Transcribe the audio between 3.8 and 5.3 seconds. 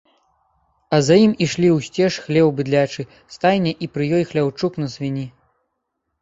і пры ёй хляўчук на свінні.